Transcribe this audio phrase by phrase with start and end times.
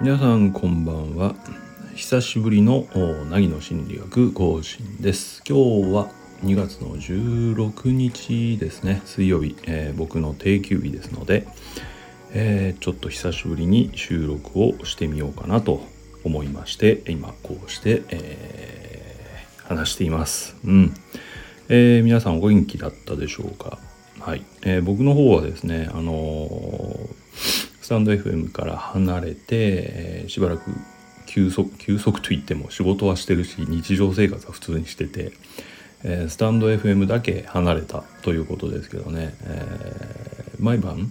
[0.00, 1.34] 皆さんこんばんは。
[1.96, 2.86] 久しぶりの
[3.28, 5.42] 凪の心理学更新です。
[5.44, 5.58] 今
[5.88, 6.08] 日は
[6.44, 9.02] 2月の16日ですね。
[9.04, 11.48] 水曜日、えー、僕の定休日ですので、
[12.30, 15.84] えー、ちょっと久しぶりに収録をしてみようかなと
[16.22, 20.54] 思いまして今こうして、えー、話しています。
[20.64, 20.94] うん、
[21.74, 23.78] えー、皆さんお元気だったでしょうか？
[24.20, 27.08] はい、えー、僕の方はですねあのー、
[27.80, 30.70] スタンド FM から離れて、えー、しばらく
[31.24, 35.32] 休息休息といっても仕事はしてるし日常生活は普通にしてて、
[36.04, 41.10] え、スタンド FM だけ離れたということですけどね、え、毎晩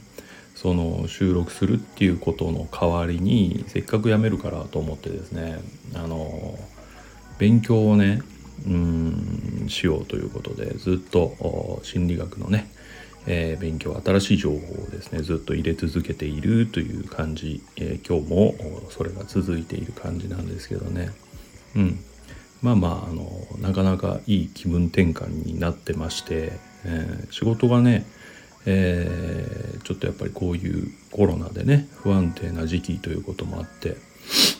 [0.54, 5.60] その収録するっていうことの代わりにせっかくやめるからと思ってですね
[5.96, 6.60] あの
[7.40, 8.22] 勉強をね
[8.68, 12.70] うんしようということでずっと心理学のね、
[13.26, 18.56] えー、勉強新しい情報をですねずっと入れ続けているという感じ、えー、今日も
[18.90, 21.10] それが続いている感じなんですけどね。
[21.76, 22.00] うん。
[22.62, 23.28] まあまああの
[23.60, 26.52] なかなかいい気分転換になってまして、
[26.86, 28.06] えー、仕事がね
[28.66, 33.98] えー、ちょっとやっぱりこういうコロナでね不安定な時期ということもあって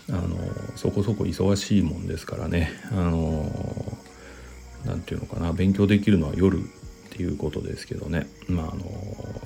[0.10, 0.38] あの
[0.76, 2.72] そこそこ忙しいもんですからね。
[2.92, 3.52] あの
[4.86, 5.54] 何て言うのかな。
[5.54, 6.62] 勉強できるのは夜っ
[7.12, 8.28] ていうことですけどね。
[8.48, 8.84] まああの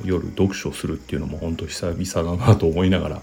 [0.03, 3.21] 夜読書するっていうのも本当久々だなと思いながら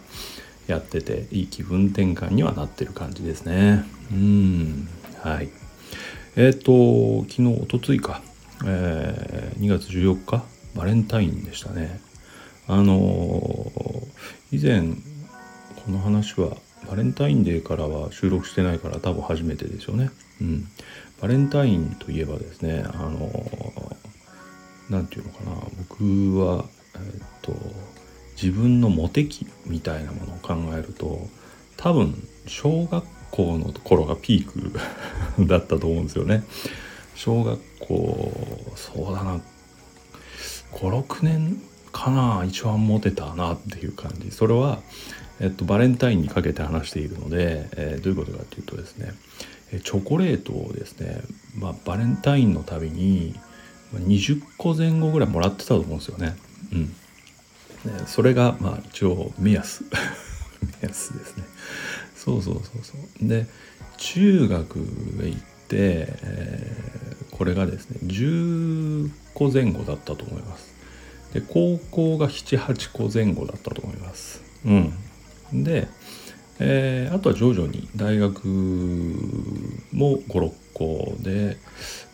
[0.66, 3.84] やってていい気分転換にはなってる感じですね。
[4.12, 4.88] うん。
[5.20, 5.48] はい。
[6.36, 8.22] えっ、ー、と昨日おとついか、
[8.64, 12.00] えー、2月14日バレンタインでしたね。
[12.68, 13.70] あの
[14.52, 14.82] 以前
[15.84, 16.56] この話は
[16.88, 20.10] バレンタインデーからは収録してないから多分初めてですよね。
[20.40, 20.68] うん、
[21.20, 23.30] バレンタインといえばですねあの
[24.90, 25.68] 何て言うのかな。
[25.90, 27.54] 僕は、えっと
[28.40, 31.28] 自分のモテ期みたいなものを考えると
[31.76, 32.14] 多分
[32.46, 34.72] 小学校の頃がピーク
[35.46, 36.44] だったと思うんですよね。
[37.14, 39.40] 小学校そうだな。
[40.72, 41.62] 56年
[41.92, 42.44] かな。
[42.46, 44.30] 一番モテたなっていう感じ。
[44.30, 44.80] それは、
[45.42, 49.12] えっと、バレンタインにかけて話しているので、えー、どういうことかっていうとですね
[49.80, 51.22] チョコレートをですね、
[51.58, 53.34] まあ、バレンタインのたびに
[53.94, 56.36] 20個前後ぐらいもらってたと思うんですよね。
[56.72, 59.84] うん、それがまあ一応目安。
[60.82, 61.44] 目安ですね。
[62.14, 63.28] そうそうそうそう。
[63.28, 63.46] で
[63.96, 64.78] 中学
[65.22, 70.72] へ行って、えー、これがですね10個前後だったと思います。
[71.34, 74.42] で高校が78個前後だったと思います。
[74.64, 74.94] うん。
[75.52, 75.88] で、
[76.58, 81.56] えー、あとは徐々に大学も56個で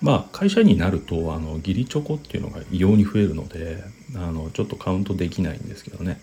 [0.01, 3.83] まあ会社になるとあの義理チョコっていうのが異様に増えるので
[4.17, 6.21] あのちょっとカウントできないんですけどね。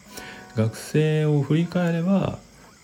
[0.56, 2.40] 学生を振り返れば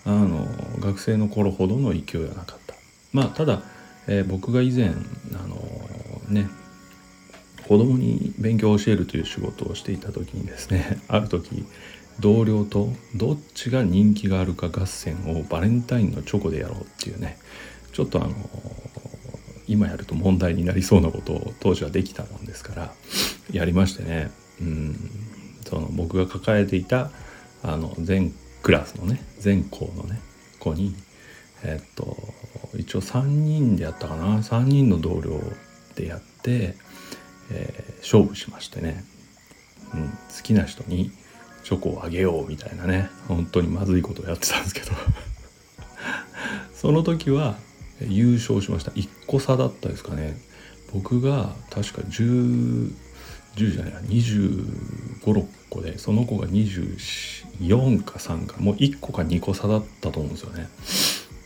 [0.05, 0.45] あの
[0.79, 2.75] 学生の頃ほどの勢いはなかった。
[3.13, 3.63] まあただ、
[4.07, 4.91] えー、僕が以前あ
[5.47, 5.55] の
[6.27, 6.49] ね
[7.67, 11.65] 子供に勉強を教えるという仕事をしていた時にですねある時
[12.19, 17.37] 同僚とどっちが人気があるか合戦をバレンタインのチョコでやろうっていうね。
[17.93, 18.33] ちょっとあの
[19.67, 22.93] 今やると問題になりそうなことを当時はできたもんですから
[23.51, 24.31] やりましてね。
[24.61, 24.95] うん。
[25.65, 27.11] その僕が抱えていた
[27.63, 30.19] あの全クラスのね全校のね
[30.59, 30.95] 子に
[31.63, 32.17] えっと
[32.75, 34.39] 一応3人でやったかな。
[34.39, 35.39] 3人の同僚
[35.95, 36.75] でやって
[37.51, 39.03] えー、勝負しましてね、
[39.93, 41.11] うん、好きな人に
[41.63, 43.09] チョコをあげようみたいなね。
[43.27, 44.91] 本当にまずいことをやってたんですけど。
[46.73, 47.57] その時は
[48.01, 48.91] 優勝しました。
[48.91, 50.37] 1個差だったですかね。
[50.93, 52.91] 僕が確か10
[53.55, 60.69] 10じゃない2 5 6個でその子が24か3かもう1個か2個差だったと思うんですよね。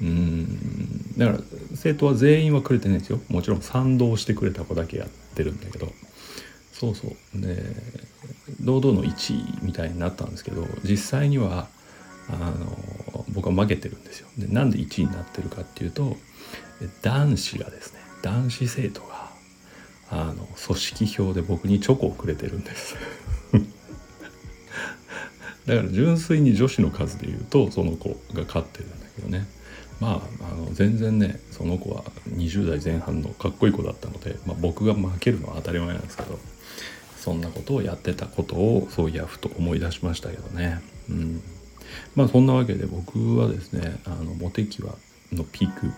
[0.01, 1.17] うん。
[1.17, 1.39] だから
[1.75, 3.19] 生徒は全員はくれてないんですよ。
[3.29, 5.91] もちろん賛同してくれた子だけやってるんだけど。
[6.77, 7.41] そうそう。
[7.41, 7.63] で
[8.59, 11.67] 堂々の1位みたいになったんですけど実際には
[12.29, 12.77] あの
[13.29, 14.27] 僕は負けてるんですよ。
[14.37, 16.17] でなんで1位になってるかっていうと
[17.01, 19.31] 男子がですね男子生徒が
[20.09, 22.95] あの組織票で僕にチョコをくれてるんです。
[25.65, 29.47] だから純粋に女子の数で言うとその子が勝ってるんだけどね。
[29.99, 36.37] まあ、あの全然ねその子は20代前半のかっこいい子だったので、まあ、僕が負けるのは当たり前なんですけど
[37.17, 40.79] そんなことをやってたことをそういやふと思い出しましたけどね。
[41.09, 41.41] うん、
[42.15, 44.95] まあそんなわけで僕はですねあのモテ期は
[45.31, 45.91] のピーク、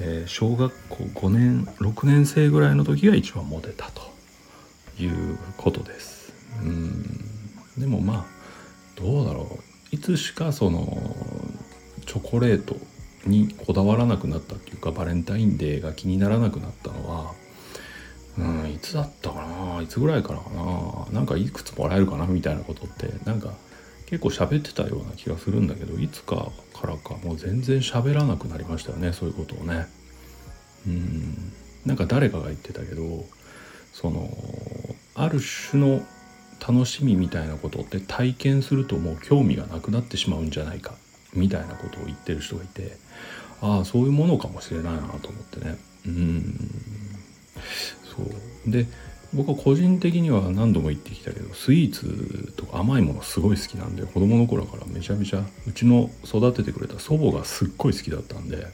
[0.00, 4.02] えー、小学校5年6年生ぐらいの時が一番モテたと
[5.02, 6.32] いうことです。
[6.62, 7.02] うん。
[7.78, 8.26] でもまあ
[8.94, 9.58] どうだろ
[9.92, 9.96] う。
[9.96, 11.02] いつしかその
[12.06, 12.76] チョコレート
[13.26, 17.32] にこだわらなくなったっていうかバレンタインデーが気にならなくなったのは
[18.38, 23.52] うんいつだったかないつぐらいからかななんかいくつもらえるかなみたいなことってなんか
[24.06, 29.86] 結構喋ってたような気がするんだけどいつかからかもう全然喋らなくなりましたよねそういうことをね。
[30.86, 31.52] うん
[31.84, 33.24] なんか誰かが言ってたけど
[33.92, 34.30] その
[35.14, 36.02] ある種の
[36.66, 40.94] 楽しみみたいなことって体験するともう興味がなくなってしまうんじゃないか
[41.32, 42.96] みたいなことを言ってる人がいて
[43.60, 45.78] ああそういうものかもしれないなと思ってね。
[46.06, 46.70] うん。
[48.04, 48.70] そう。
[48.70, 48.86] で
[49.32, 58.66] 僕は個人的には何度も言ってきたけどスイーツとか甘いものすごい好きなんで子供の頃からめちゃめちゃうちの育ててくれた祖母がすっごい好きだったんで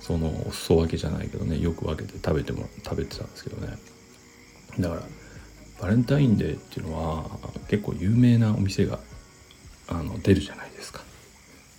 [0.00, 3.78] そのお裾分けじゃないけどねよく分けて食べても食べてたんですけどね。
[4.80, 5.02] だから
[5.80, 7.24] バレンタインデーっていうのは
[7.68, 8.98] 結構有名なお店が
[9.88, 11.02] あの出るじゃないですか、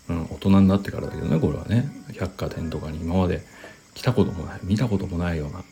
[0.09, 1.89] うん、大人になってからだけどねこれはね。
[2.13, 3.41] 百貨店とかに今まで
[3.93, 5.63] 来たこともない見たこともないような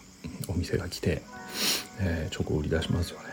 [0.47, 1.21] お店が来て、
[1.99, 3.25] えー、チョコを売り出しますよね。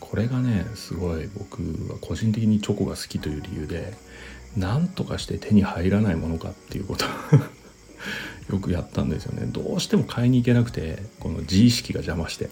[0.00, 1.60] これがねすごい僕
[1.92, 3.94] は個人的にチョコが好きという理由で
[4.56, 7.04] 何とかして手に入らないものかっていうこと
[8.52, 9.46] よくやったんですよね。
[9.46, 12.48] どうしても買いに行けなくてこの自意識が邪魔してい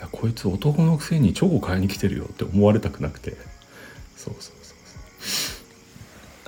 [0.00, 3.36] やこいつ男のくせにチョコ買いに来てるよって思われたくなくて。
[4.16, 4.59] そうそう。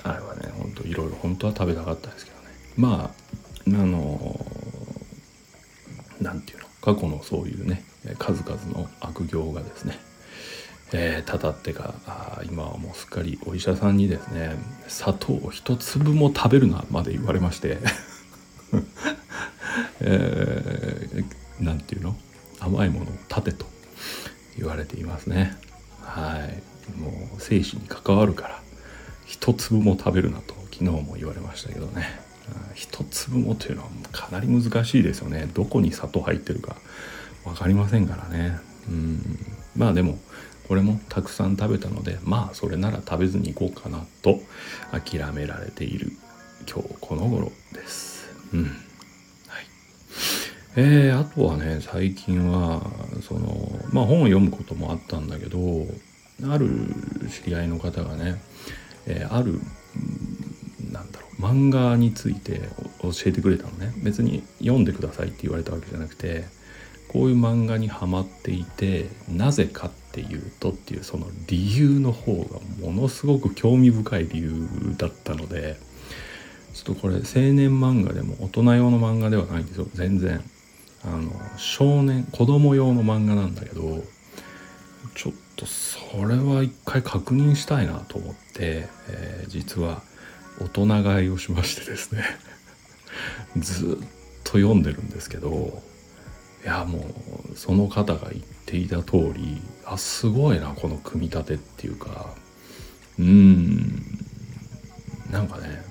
[0.03, 2.43] あれはねほんといろいろ本当は食べたかったんですけどね。
[2.75, 3.23] まあ
[3.67, 4.45] あの
[6.21, 7.83] 何て言うの過去のそういうね
[8.19, 9.97] 数々の悪行がですね
[10.95, 14.55] えー、たたってかあ今はもうすっかりお医者さんにですね
[14.87, 17.79] 砂糖を一粒も食べるなまで言われまして
[20.01, 22.15] えー、なんていうの
[22.59, 23.65] 甘いものを立てと
[24.57, 25.57] 言われていますね。
[26.01, 26.73] はい。
[26.99, 28.62] もう生死に関わるから
[29.33, 32.21] 一粒も食べるなと昨日も言われましたけどね。
[32.75, 35.49] 一粒もというのはかなり難しいですよね。
[35.55, 36.75] どこに砂糖入ってるか
[37.43, 38.59] 分かりませんからね。
[38.87, 39.39] うん。
[39.75, 40.19] まあでも
[40.67, 44.39] これもたくさん食べたのでまあそれなら食べずに行こうかなと
[44.91, 46.11] 諦められている
[46.71, 48.29] 今日この頃です。
[48.53, 48.63] うん。
[48.65, 48.73] はい。
[50.75, 52.83] えー、あとはね最近は
[53.27, 55.87] そのまあ本を読むこともあったんだけど
[56.49, 56.67] ある
[57.29, 58.41] 知り合いの方がね、
[59.07, 59.59] えー、ある
[60.91, 62.61] なんだろう漫画について
[63.01, 63.93] 教えてくれたのね。
[63.97, 66.45] 別に読んでくださいって言われたわけじゃなくて
[67.07, 74.67] こういう漫画にはまっていてなぜかっていうとっていうその理由の方がものすごく興味深い理由
[74.97, 75.77] だったので
[76.73, 79.87] ちょっとこれ青年漫画でも大人用の漫画ではないんですよ。
[79.93, 80.43] 全然
[81.05, 84.03] あの少年子供用の漫画なんだけど
[85.15, 90.01] ちょっとそれは一回確認したいなと思って、えー、実は
[90.59, 92.23] 大人買いをしましてですね
[93.57, 94.07] ずっ
[94.43, 95.81] と読んでるんですけど
[96.63, 96.99] いやも
[97.53, 102.33] うその方が言っていた通りあすごいなこの組み立てっていうか
[103.19, 104.01] うーん
[105.29, 105.83] なんかね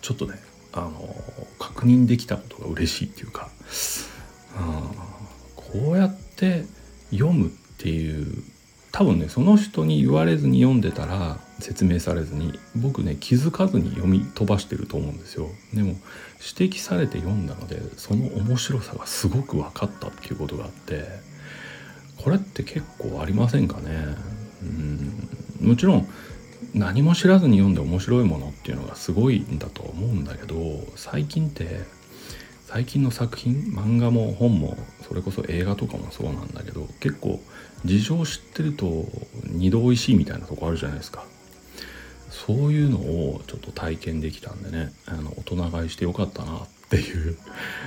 [0.00, 0.34] ちょっとね
[0.72, 1.14] あの
[1.58, 3.48] 確認できたことが嬉しいっていうか、
[4.58, 6.64] うん、こうやって
[7.10, 8.44] 読むってていう。
[8.92, 15.48] 多分ねその人に言われずに読んでたら説明されずに僕ね気づかずに読み飛ばしてると思うんですよ。
[15.72, 15.96] でも
[16.56, 21.06] 指摘されて読んだのでその面白さがすごく分かったっていうことがあって
[22.18, 24.14] これって結構ありませんかね？
[24.62, 25.28] うん。
[25.70, 26.08] もちろん
[26.72, 30.54] 何も知らずに読んで面白いものっていうのがすごいんだと思うんだけど
[30.94, 31.80] 最近って
[32.74, 34.76] 最近の作品漫画も本も
[35.06, 37.38] それこそ映画とかもそうなんだけど結構
[37.84, 39.06] 事情知ってると
[39.44, 41.24] 二度おいしいみたいなとこあるじゃないですか。
[42.30, 47.38] そういうのをちょっと体験できたんでねあの大人買いしてよかったなっていう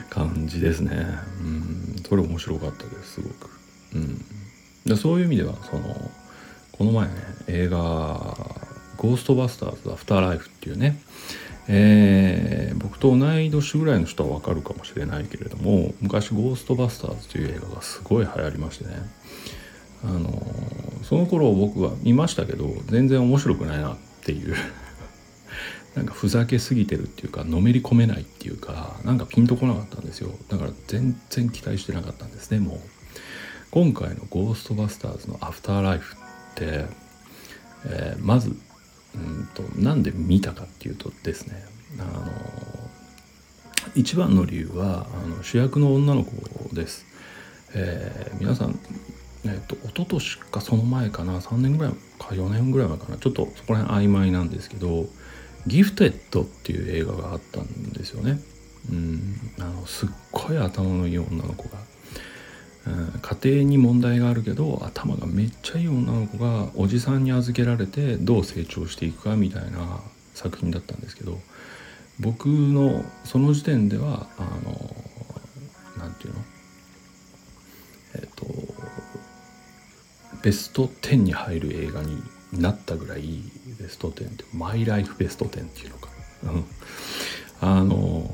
[0.09, 1.05] 感じですね。
[1.41, 1.95] うん。
[2.07, 3.49] それ面白かったですすごく。
[3.93, 4.25] うん。
[4.85, 6.11] でそういう意味ではその
[6.71, 7.13] この前ね
[7.47, 7.77] 映画
[8.95, 10.97] 「ゴーストバスターズ・アフターライフ」っていうね
[11.69, 12.56] えー、
[12.87, 18.93] 僕と同い年ぐらいの人はわかるかもしれないけれども昔「ゴーストバスターズ」という映画がすごい流行りましてね。
[20.05, 20.47] あの
[21.03, 24.55] その頃僕は見ましたけど全然面白くないなっていう。
[25.95, 30.29] なんかふざけすぎてるっていうかのめり込めないっていうかなんかピンとこなかったんですよ。
[30.47, 32.79] だから全然期待してなかったんですねもう。
[33.71, 36.17] 今回の「ゴーストバスターズ」の「アフターライフ」っ
[36.55, 36.85] て、
[37.85, 38.55] えー、まず
[39.15, 42.31] うんとなんで見たかっていうとですねあの
[43.95, 47.05] 一番の理由はあの主役の女の子です、
[47.73, 48.79] えー、皆さん
[49.45, 53.17] えっと一昨年かその前かな3年ぐらいか4年ぐらい前かな。
[53.17, 55.05] ちょっとそこら辺曖昧なんですけど
[55.67, 58.39] 「ギフテッド」っていう映画があったんですよね。
[58.91, 61.77] うんあのすっごい頭のいい女の子が、
[63.21, 69.99] 家庭に問題があるけど頭がめっちゃいい女の子がおじさんに預けられてどう成長していくかみたいな
[70.33, 71.39] 作品だったんですけど
[72.19, 74.95] 僕のその時点ではあの
[75.97, 76.41] 何て言うの？
[78.15, 78.45] えっと
[80.41, 82.21] ベスト10に入る映画に
[82.53, 83.41] なったぐらい
[83.79, 86.09] ベスト10ってマイライフベスト10っていうのか。
[87.59, 88.29] あの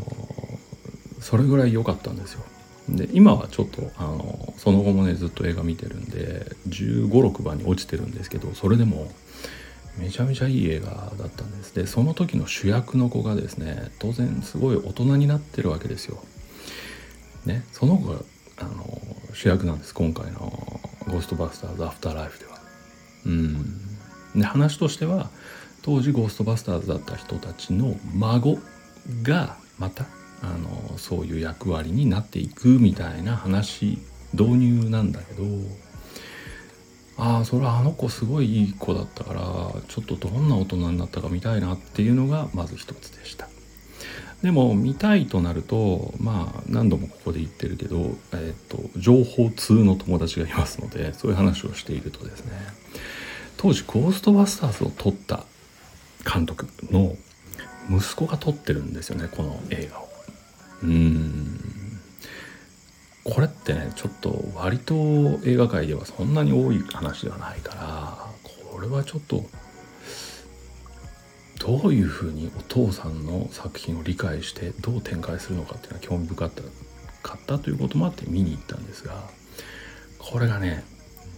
[1.22, 2.44] それぐらい良かったんですよ。
[2.90, 9.10] で今はちょっとあのその後もねずっと映画見てるんで1 5 6番に落ちてるんですけどそれでも
[9.98, 16.24] めちゃめちゃいい映画だったんですでその時の主役の子がですね当然すごい大人になってるわけですよ。
[17.46, 18.20] ねその子が
[18.58, 19.02] あの
[19.34, 20.40] 主役なんです今回の
[21.08, 22.60] 「ゴーストバスターズ・アフターライフ」では。
[23.26, 23.80] うん
[24.36, 25.30] で話としては
[25.84, 28.58] 当時ゴーストバスターズだった人たちの孫
[29.22, 30.06] がまた
[30.42, 34.00] あのそういう役割になっていくみたいな話
[34.34, 35.44] 導入なんだけど
[37.18, 39.42] ああそれはあの子すごいいい子だったから
[39.88, 43.48] ちょっとどんな大人になったか見たいなっていうのがまず一つでした。
[44.42, 52.52] でも見たいとなるとまあ何度もここで言ってるけど、えーと、情報通の友達がいますのでそういう話をしているとですね。
[53.56, 55.46] 当時「ゴーストバスターズ」を撮った
[56.30, 57.16] 監督の
[57.90, 60.10] 息子が撮ってるんですよねこの映画を。
[60.84, 61.53] うん。
[63.24, 64.96] これってねちょっと割と
[65.46, 68.28] 映画界ではそんなに多い話ではないから
[68.72, 69.46] これはちょっと
[71.60, 76.64] どういうふうにお父さんの作品を理解してどう展開するのかっていうのは興味深かった
[77.24, 79.30] かったということもあって見に行ったんですが
[80.20, 80.84] これがね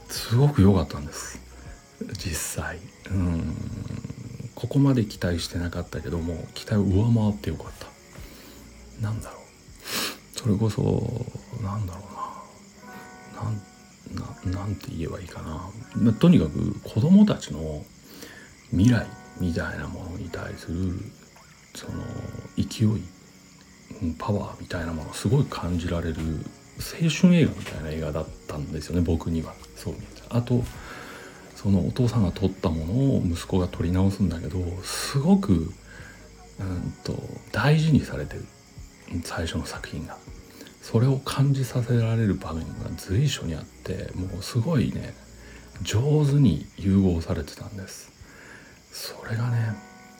[0.09, 1.39] すごく良かったんです。
[2.13, 2.79] 実際。
[3.09, 3.55] うん。
[4.53, 7.87] ここまで期待してなかったけども期待を上回ってよかった。
[9.01, 9.44] なんだろう。
[10.45, 11.25] それこそ
[11.63, 12.01] なんだろ
[13.33, 14.21] うな。
[14.45, 17.83] なんなんて言えばいいかな、まとにかく子供たちの
[18.69, 19.07] 未来
[19.39, 20.93] みたいなものに対する
[21.73, 22.03] その
[22.55, 23.03] 勢い
[24.19, 26.15] パワーみたいなものをすごい感じられる
[26.77, 29.55] 青春映画みたいな映画だったんですよね僕には。
[29.75, 30.61] そう見えたあと
[31.55, 35.73] そのお父さんが撮ったものを息子が撮り直すんだけどすごく
[36.59, 37.17] うんと
[37.51, 38.45] 大事にされてる。
[39.23, 40.17] 最初の作品が。
[40.85, 45.15] それを感じさせられる場面が随所にあってもうすごいね
[45.81, 48.11] 上手に融合されてたんです。
[48.91, 49.73] それがね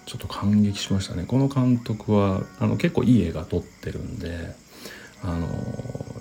[0.07, 1.25] ちょっと感激しましたね。
[1.27, 4.55] この監督はあの結構いい映画撮ってるんで
[5.21, 5.47] あの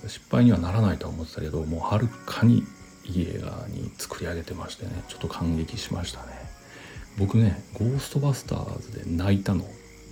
[0.06, 2.64] 失敗にはならないとは思ってたけどもうはるかに
[3.06, 6.26] いい映画に作り上げてましてねちょっと感激しましたね。
[7.16, 9.64] 僕ね「ゴーストバスターズ」で泣いたの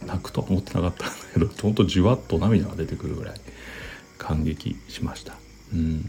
[0.07, 3.41] 泣くとは思ってなかったんだけどほんとじわっと涙が出てくるぐらい
[4.23, 5.35] 感激しました。
[5.75, 6.09] うん。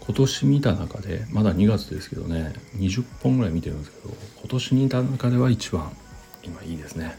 [0.00, 5.96] 今年見た中でまだ2月ですけどね20本ぐらい見てるんですけど今年見た中では一番
[6.42, 7.16] 今いいですね。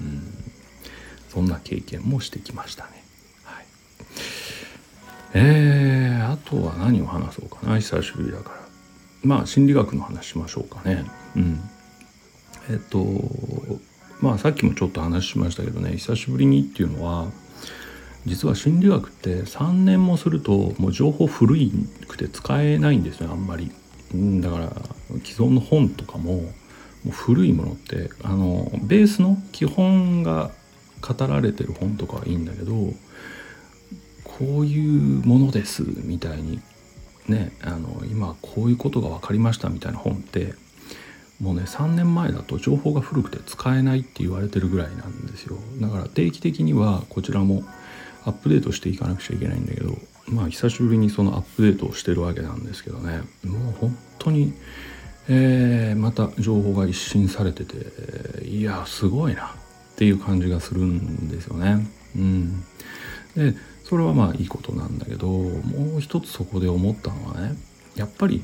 [0.00, 0.22] うん。
[1.28, 3.04] そんな経験もしてきましたね。
[3.44, 3.66] はい。
[5.34, 7.78] えー、あとは何を話そうかな。
[7.78, 8.56] 久しぶりだから。
[9.22, 11.04] まあ心理学の話しましょうかね。
[11.36, 11.60] うん。
[12.70, 13.04] えっと
[14.20, 17.26] まあさっきもちょっと話しましたけどね久しぶりにっていうのは
[18.26, 21.72] 実は心理学って3年もするともう情報古い
[22.08, 23.70] くて使えないんですよあんまり。
[24.40, 24.72] だから
[25.24, 26.50] 既存の本とかもも
[27.06, 30.50] う古いものってあのベースの基本が
[31.00, 32.74] 語られてる本とかはいいんだけど
[34.24, 36.60] こういうものですみたいに
[37.28, 40.54] ねあの今こういうことが分かりましたみたいな本って
[41.40, 47.62] もうね3年前だと情報が古くて使えないって言われてるぐらいなんですよだから定期的にはこちらも
[48.26, 49.96] アップデートしていかなくちゃいけないんだけど
[50.28, 54.52] まあ久しぶりにそのアップデートをしてるわけなんですけどねもう本当に、
[55.28, 59.48] えー、また情報が一新されてていやすごいなっ
[59.96, 61.86] ていう感じがするんですよね。
[62.16, 62.64] うん、
[63.34, 63.54] で
[63.84, 67.56] それはまあいいことなんだけどもう一つそこで思ったのはね
[67.94, 68.42] やっぱり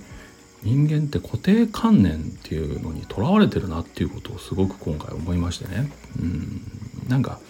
[0.62, 5.90] 人間って固定観念っていうのにとらわれてるなっていうことをすごく今回思いましてね。
[6.20, 6.62] うん、
[7.08, 7.40] なんか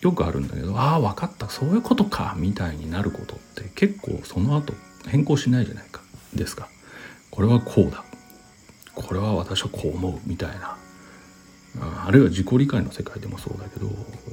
[0.00, 4.72] よくあるんだけどああ分かったそういうことかみたいになることって結構その後
[5.06, 6.02] 変更しないじゃないか。
[6.34, 6.68] ですか。
[7.30, 8.04] これはこうだ。
[8.94, 10.20] これは私はこう思う。
[10.26, 10.76] みたいな。
[12.06, 13.88] あるいは自己理解の世界でもそうだけど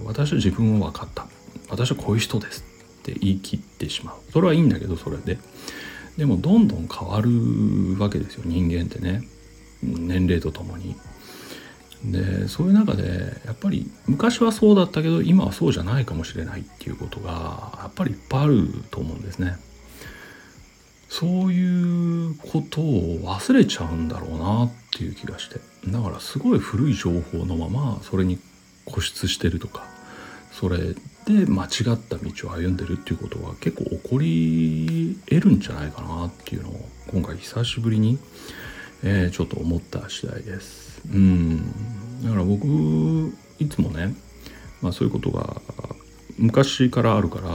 [0.06, 1.28] 私は自分は分かった。
[1.70, 2.64] 私はこういう人です。
[3.02, 4.32] って言い切ってしまう。
[4.32, 5.38] それはいいんだけどそれで。
[6.18, 9.22] でもどんどん変わるわけですよ人間ってね。
[9.82, 10.96] 年齢とともに。
[12.04, 19.58] でそういう中でやっぱり昔はそうだったけど今はそうじゃないかもしれないっていうことがやっぱりいっぱいあると思うんですね。
[21.10, 28.40] そういうことを忘れちゃうんだろうなっていう気がしてだからすごい古い情報のままそれに
[28.86, 29.86] 固執してるとか
[30.52, 30.78] それ
[31.26, 38.18] で間違った道を歩んでるっていうことが結構起こり得るんじゃないかなっていうのを今回久しぶりに、
[39.04, 41.02] えー、ちょっと思った次第です。
[41.14, 41.58] うん
[42.24, 44.16] だから僕いつもね、
[44.82, 45.62] まあ、そういうことが
[46.38, 47.50] 昔からあるから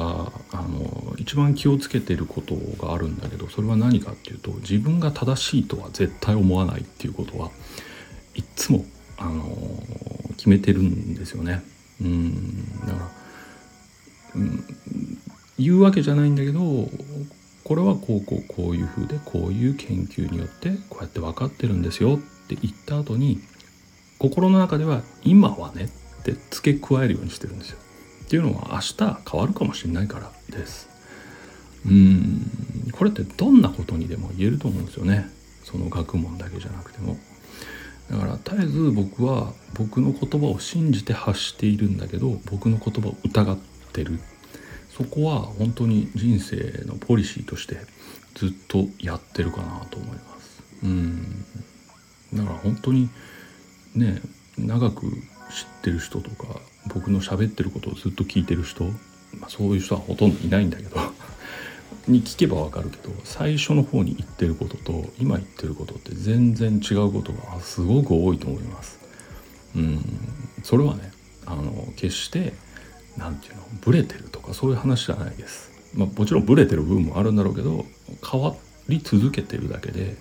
[0.58, 7.50] あの一番気をつけてることがあるんだけどそれは何かっていうと自分が正しいとは絶対思わないっていうことは
[8.34, 8.84] いっつも
[9.18, 9.46] あの
[10.36, 11.62] 決めてるんですよね。
[12.00, 13.10] うんだから、
[14.36, 14.64] うん、
[15.58, 16.88] 言うわけじゃないんだけど
[17.64, 23.40] これはこうこうこういうふうでこういう研究によってこうやって分かってるんですよって言った後に
[24.18, 27.78] 心の中では今はねって付け加えるようにしてるんですよ。
[28.24, 30.92] っていうのは明日変わるかもしれないからです。
[31.86, 32.50] うん
[32.92, 35.28] これってどんなことにでも言えると思うんですよね
[35.64, 37.16] その学問だけじゃなくても
[38.10, 43.58] だから絶えず僕は僕の言葉を信じて発しているんだけど僕の言葉を疑っ
[43.92, 44.20] てる
[44.96, 47.76] そこは本当に人生のポリシーとして
[48.34, 50.62] ずっとやってるかなと思います。
[50.82, 51.44] うん。
[52.34, 53.08] だから本当に
[53.94, 54.20] ね
[54.58, 55.10] 長く知っ
[55.82, 60.96] てる人とか僕の喋ってることをずっと聞いてる人、まあ、そういう人はほとんどいないんだけど
[62.08, 68.98] に聞けばわかるけど最初の方に言ってることと今言ってることって全然違うことがすごく多いと思います。
[69.76, 70.04] うん。
[70.62, 71.12] それはね
[71.46, 72.52] あの決して
[73.16, 73.66] 何て言うの？
[73.80, 75.70] ブレてるとかそういう話じゃないです。
[75.94, 77.84] まあ、もちろんブレてる部分もあるんだろうけど
[78.28, 78.54] 変わ
[78.88, 80.16] り続けてるだけで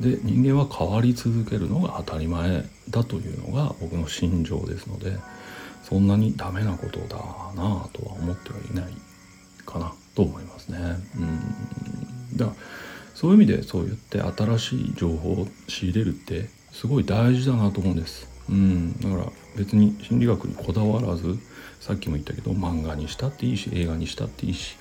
[0.00, 5.16] で人間は変わり続けるのが当たり前だというのが僕の心情ですので
[5.84, 7.16] そんなにダメなことだ
[7.54, 8.92] なぁとは思ってはいない
[9.64, 10.78] かなと思いますね。
[11.16, 12.56] うんだから
[13.14, 18.26] そういう意味でそう言って新しい情報を仕入れるってすごい大事だなと思うんです。
[18.50, 21.38] うん、だから別に心理学にこだわらず
[21.84, 24.78] さっきも言ったけど漫画にしたっていいし映画にしたっていいし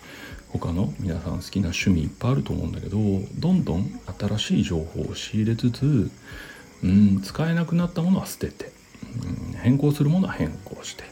[0.47, 2.97] 他の皆さん好きな趣味いっぱいあると思うんだけど
[3.39, 6.09] どんどん新しい情報を仕入れつつ、
[6.81, 8.71] うん、使えなくなったものは捨てて、
[9.51, 11.03] うん、変更するものは変更して、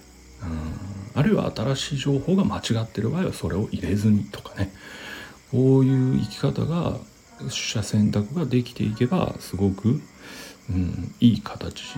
[0.44, 4.72] うんあるいは新しい情報が間違ってる場合はそれを入れずにとかね。
[5.52, 6.98] こういう生き方が
[7.40, 10.00] 取捨選択ができていけばすごく、
[10.70, 11.98] うん、いい形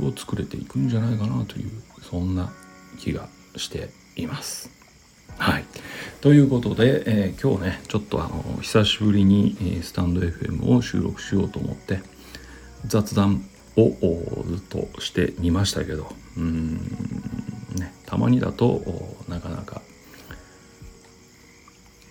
[0.00, 2.50] を作れていくんじゃないかなというそんな
[2.98, 4.70] 気がしています。
[5.38, 5.64] はい。
[6.20, 12.00] ということで、えー、今日ねちょっとあの久しぶりに、スタンド FM を収録しようと思って
[12.86, 13.44] 雑談
[13.76, 13.90] を
[14.46, 16.74] ずっとしてみましたけどうん
[17.74, 18.82] ねたまにだと
[19.28, 19.82] なかなか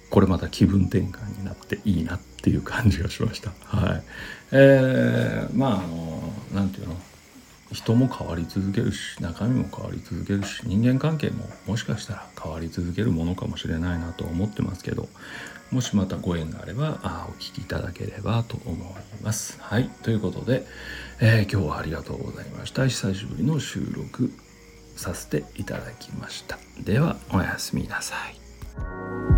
[0.10, 3.52] これまた気分転換になっていいなっていう感じがしました。
[3.66, 4.04] はい。
[4.52, 7.13] えー、まああの何て言うの？
[7.74, 15.10] 人も変わり続けるし中身も変わり続けるし人間関係ももしかしたら変わり続けるものかもしれないなと思ってますけど
[15.72, 19.58] もしまたご縁があればあお聞きいただければと思います。
[19.60, 20.68] はいということで、
[21.20, 22.86] えー、今日はありがとうございました。
[22.88, 24.32] 久しぶりの収録
[24.96, 29.33] させていただきましたではおやすみなさい